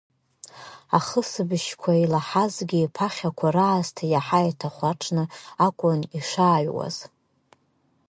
Ахысбыжьқәа 0.97 1.91
илаҳазгьы, 2.03 2.81
ԥахьақәа 2.95 3.47
раасҭа 3.55 4.05
иаҳа 4.13 4.39
иҭахәаҽны 4.49 5.23
акәын 5.65 5.99
ишааҩуаз. 6.17 6.97